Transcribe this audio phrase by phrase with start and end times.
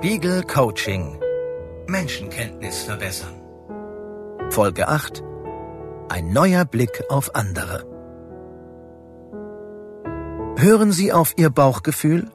[0.00, 1.18] Spiegel Coaching.
[1.88, 3.34] Menschenkenntnis verbessern.
[4.50, 5.24] Folge 8.
[6.08, 7.84] Ein neuer Blick auf andere.
[10.56, 12.30] Hören Sie auf Ihr Bauchgefühl?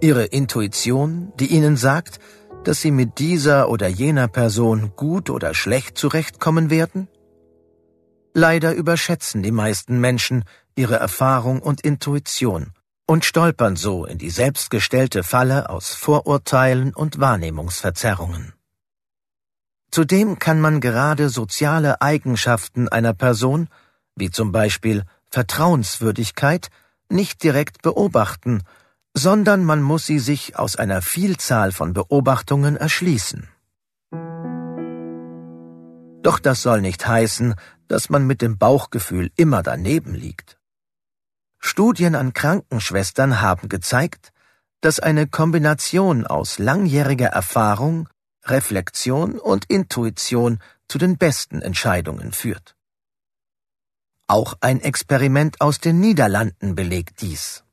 [0.00, 2.18] Ihre Intuition, die Ihnen sagt,
[2.64, 7.08] dass Sie mit dieser oder jener Person gut oder schlecht zurechtkommen werden?
[8.32, 10.44] Leider überschätzen die meisten Menschen
[10.76, 12.72] ihre Erfahrung und Intuition
[13.10, 18.52] und stolpern so in die selbstgestellte Falle aus Vorurteilen und Wahrnehmungsverzerrungen.
[19.90, 23.68] Zudem kann man gerade soziale Eigenschaften einer Person,
[24.14, 26.68] wie zum Beispiel Vertrauenswürdigkeit,
[27.08, 28.62] nicht direkt beobachten,
[29.12, 33.48] sondern man muss sie sich aus einer Vielzahl von Beobachtungen erschließen.
[36.22, 37.56] Doch das soll nicht heißen,
[37.88, 40.59] dass man mit dem Bauchgefühl immer daneben liegt.
[41.60, 44.32] Studien an Krankenschwestern haben gezeigt,
[44.80, 48.08] dass eine Kombination aus langjähriger Erfahrung,
[48.44, 50.58] Reflexion und Intuition
[50.88, 52.74] zu den besten Entscheidungen führt.
[54.26, 57.64] Auch ein Experiment aus den Niederlanden belegt dies.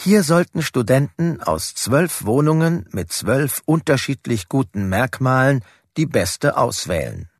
[0.00, 5.64] Hier sollten Studenten aus zwölf Wohnungen mit zwölf unterschiedlich guten Merkmalen
[5.96, 7.30] die beste auswählen.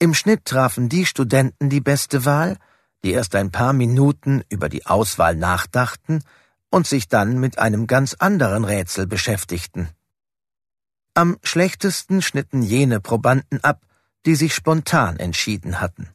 [0.00, 2.56] Im Schnitt trafen die Studenten die beste Wahl,
[3.04, 6.22] die erst ein paar Minuten über die Auswahl nachdachten
[6.70, 9.88] und sich dann mit einem ganz anderen Rätsel beschäftigten.
[11.14, 13.82] Am schlechtesten schnitten jene Probanden ab,
[14.26, 16.08] die sich spontan entschieden hatten.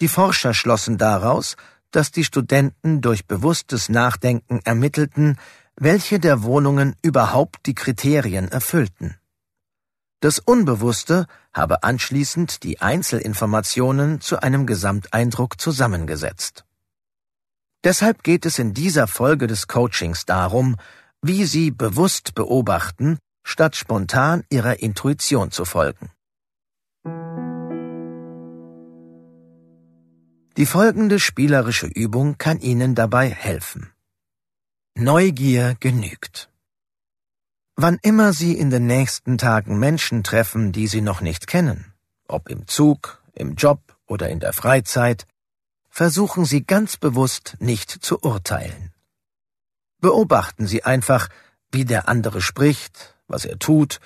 [0.00, 1.56] Die Forscher schlossen daraus,
[1.90, 5.38] dass die Studenten durch bewusstes Nachdenken ermittelten,
[5.76, 9.16] welche der Wohnungen überhaupt die Kriterien erfüllten.
[10.24, 16.64] Das Unbewusste habe anschließend die Einzelinformationen zu einem Gesamteindruck zusammengesetzt.
[17.84, 20.76] Deshalb geht es in dieser Folge des Coachings darum,
[21.20, 26.10] wie Sie bewusst beobachten, statt spontan Ihrer Intuition zu folgen.
[30.56, 33.92] Die folgende spielerische Übung kann Ihnen dabei helfen.
[34.94, 36.48] Neugier genügt.
[37.76, 41.92] Wann immer Sie in den nächsten Tagen Menschen treffen, die Sie noch nicht kennen,
[42.28, 45.26] ob im Zug, im Job oder in der Freizeit,
[45.90, 48.92] versuchen Sie ganz bewusst nicht zu urteilen.
[50.00, 51.28] Beobachten Sie einfach,
[51.72, 53.98] wie der andere spricht, was er tut,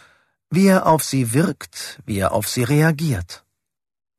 [0.48, 3.44] wie er auf Sie wirkt, wie er auf Sie reagiert.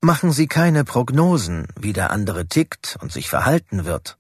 [0.02, 4.20] Machen Sie keine Prognosen, wie der andere tickt und sich verhalten wird.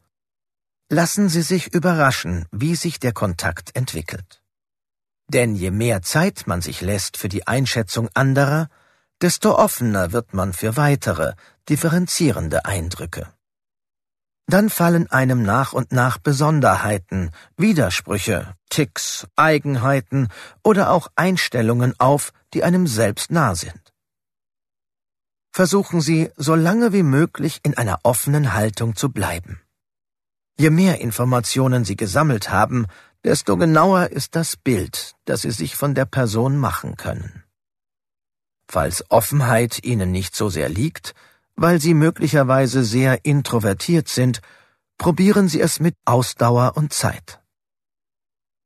[0.89, 4.38] Lassen Sie sich überraschen, wie sich der Kontakt entwickelt.
[5.29, 8.67] Denn je mehr Zeit man sich lässt für die Einschätzung anderer,
[9.21, 11.33] desto offener wird man für weitere,
[11.69, 13.27] differenzierende Eindrücke.
[14.47, 20.29] Dann fallen einem nach und nach Besonderheiten, Widersprüche, Ticks, Eigenheiten
[20.63, 23.93] oder auch Einstellungen auf, die einem selbst nah sind.
[25.51, 29.61] Versuchen Sie, so lange wie möglich in einer offenen Haltung zu bleiben.
[30.59, 32.85] Je mehr Informationen Sie gesammelt haben,
[33.23, 37.45] desto genauer ist das Bild, das Sie sich von der Person machen können.
[38.67, 41.15] Falls Offenheit Ihnen nicht so sehr liegt,
[41.55, 44.41] weil Sie möglicherweise sehr introvertiert sind,
[44.97, 47.39] probieren Sie es mit Ausdauer und Zeit.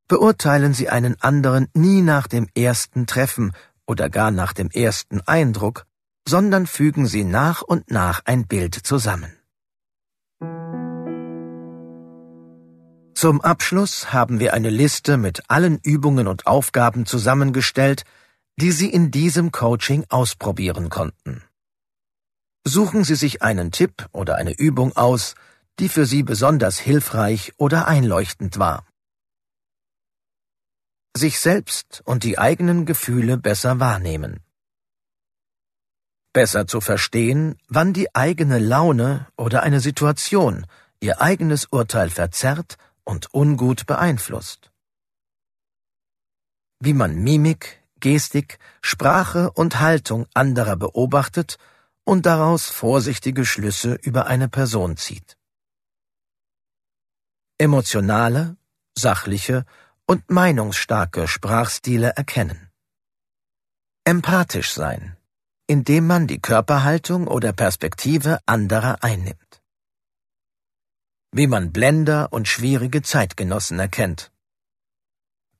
[0.07, 3.53] Beurteilen Sie einen anderen nie nach dem ersten Treffen
[3.85, 5.85] oder gar nach dem ersten Eindruck,
[6.27, 9.31] sondern fügen Sie nach und nach ein Bild zusammen.
[13.23, 18.03] Zum Abschluss haben wir eine Liste mit allen Übungen und Aufgaben zusammengestellt,
[18.59, 21.41] die Sie in diesem Coaching ausprobieren konnten.
[22.66, 25.35] Suchen Sie sich einen Tipp oder eine Übung aus,
[25.79, 28.85] die für Sie besonders hilfreich oder einleuchtend war.
[31.16, 34.41] Sich selbst und die eigenen Gefühle besser wahrnehmen.
[36.34, 40.66] Besser zu verstehen, wann die eigene Laune oder eine Situation
[41.00, 44.72] ihr eigenes Urteil verzerrt und ungut beeinflusst.
[46.79, 51.58] Wie man Mimik, Gestik, Sprache und Haltung anderer beobachtet
[52.03, 55.38] und daraus vorsichtige Schlüsse über eine Person zieht.
[57.58, 58.58] Emotionale,
[58.97, 59.66] sachliche
[60.06, 62.70] und meinungsstarke Sprachstile erkennen.
[64.03, 65.16] Empathisch sein,
[65.66, 69.62] indem man die Körperhaltung oder Perspektive anderer einnimmt
[71.34, 74.32] wie man Blender und schwierige Zeitgenossen erkennt,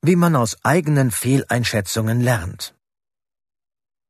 [0.02, 2.76] wie man aus eigenen Fehleinschätzungen lernt,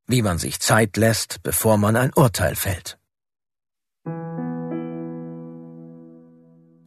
[0.06, 2.98] wie man sich Zeit lässt, bevor man ein Urteil fällt.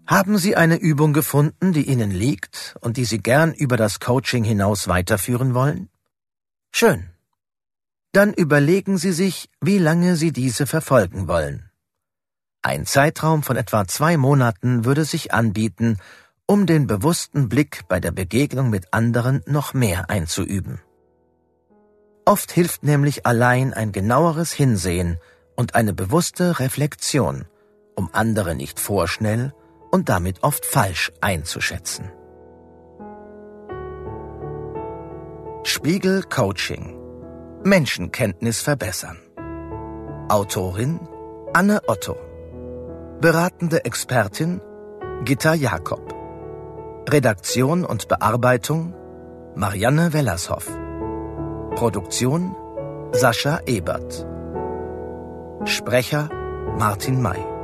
[0.05, 4.43] Haben Sie eine Übung gefunden, die Ihnen liegt und die Sie gern über das Coaching
[4.43, 5.89] hinaus weiterführen wollen?
[6.71, 7.09] Schön.
[8.13, 11.66] Dann überlegen Sie sich, wie lange Sie diese verfolgen wollen.
[12.67, 15.99] Ein Zeitraum von etwa zwei Monaten würde sich anbieten,
[16.47, 20.81] um den bewussten Blick bei der Begegnung mit anderen noch mehr einzuüben.
[22.25, 25.17] Oft hilft nämlich allein ein genaueres Hinsehen
[25.55, 27.45] und eine bewusste Reflexion,
[27.95, 29.53] um andere nicht vorschnell
[29.89, 32.11] und damit oft falsch einzuschätzen.
[35.63, 36.99] Spiegel Coaching
[37.63, 39.19] Menschenkenntnis verbessern.
[40.27, 40.99] Autorin
[41.53, 42.26] Anne Otto.
[43.19, 44.61] Beratende Expertin
[45.25, 46.13] Gitta Jakob.
[47.09, 48.93] Redaktion und Bearbeitung
[49.55, 50.67] Marianne Wellershoff.
[51.73, 52.55] Produktion
[53.13, 54.23] Sascha Ebert.
[55.65, 56.29] Sprecher
[56.77, 57.56] Martin May.